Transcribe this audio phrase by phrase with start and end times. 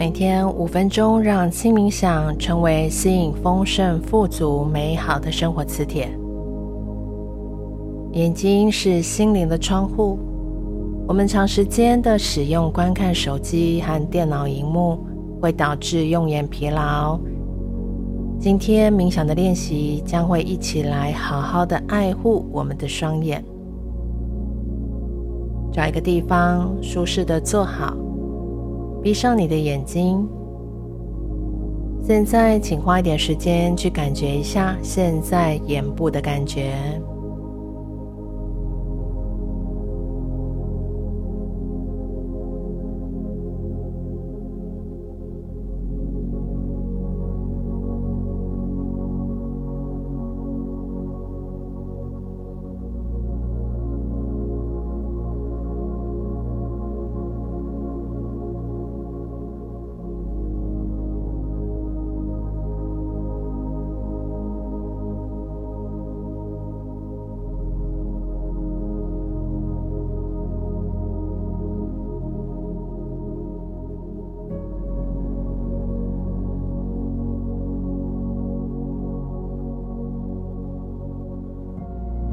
[0.00, 6.08] 每天五分钟，让轻冥想成为吸引丰盛、富足、美好的生活磁铁。
[8.12, 10.18] 眼睛是心灵的窗户，
[11.06, 14.98] 我们长时间的使用观看手机和电脑荧幕，
[15.38, 17.20] 会导致用眼疲劳。
[18.38, 23.44] 今天冥想的练习将会一起来好好的爱护我们的双眼。
[25.70, 27.94] 找一个地方舒适的坐好。
[29.02, 30.28] 闭上你的眼睛。
[32.02, 36.74] 现在，请花一点时间去感觉一下现在眼部的感觉。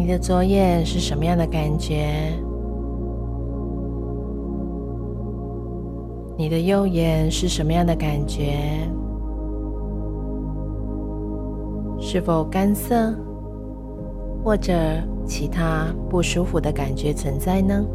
[0.08, 2.32] 你的左眼是什么样的感觉？
[6.38, 8.54] 你的右眼是什么样的感觉？
[12.00, 13.14] 是否干涩，
[14.46, 14.74] 或者
[15.26, 17.86] 其他不舒服的感觉存在呢？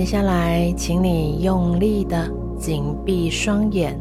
[0.00, 2.26] 接下来，请你用力的
[2.58, 4.00] 紧闭双眼，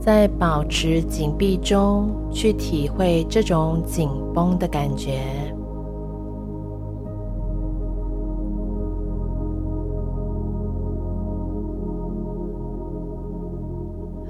[0.00, 5.20] 在保持紧闭中去体会这种紧绷的感觉。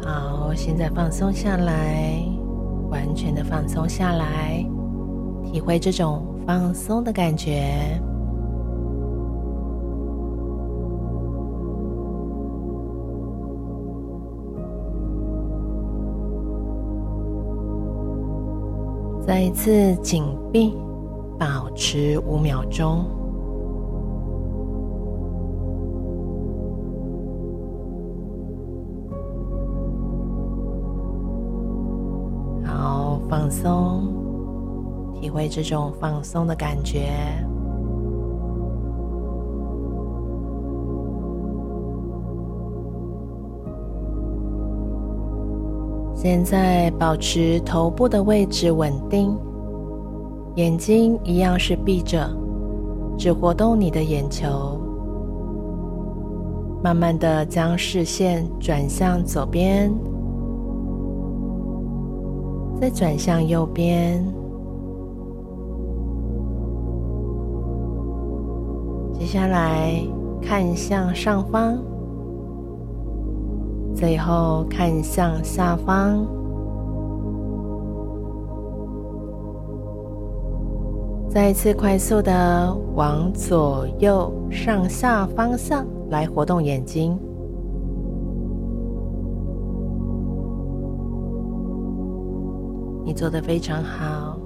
[0.03, 2.23] 好，现在放松下来，
[2.91, 4.63] 完全的放松下来，
[5.43, 7.99] 体会这种放松的感觉。
[19.27, 20.77] 再一次紧闭，
[21.39, 23.07] 保持五秒钟。
[32.67, 34.03] 好，放松，
[35.15, 37.09] 体会这种放松的感觉。
[46.25, 49.37] 现在保持头部的位置稳定，
[50.55, 52.27] 眼睛一样是闭着，
[53.19, 54.81] 只活动你的眼球。
[56.83, 59.93] 慢慢的将视线转向左边，
[62.81, 64.25] 再转向右边，
[69.13, 70.03] 接下来
[70.41, 71.77] 看向上方。
[73.95, 76.27] 最后看向下方，
[81.29, 87.19] 再一次快速的往左右上下方向来活动眼睛。
[93.05, 94.37] 你做的非常好。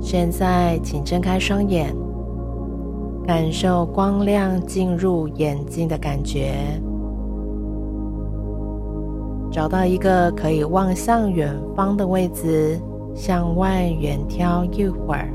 [0.00, 1.94] 现在请睁开双眼，
[3.26, 6.54] 感受光亮进入眼睛的感觉。
[9.54, 12.76] 找到一个可以望向远方的位置，
[13.14, 15.32] 向外远眺一会儿。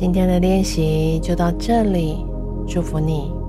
[0.00, 2.24] 今天的练习就到这里，
[2.66, 3.39] 祝福你。